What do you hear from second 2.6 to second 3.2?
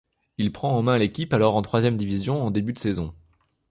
de saison.